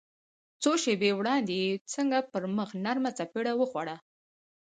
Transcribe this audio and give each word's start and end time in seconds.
څو 0.61 0.71
شېبې 0.83 1.11
وړاندې 1.15 1.53
يې 1.63 1.71
څنګه 1.93 2.17
پر 2.31 2.43
مخ 2.57 2.69
نرمه 2.85 3.11
څپېړه 3.17 3.53
وخوړه. 3.57 3.95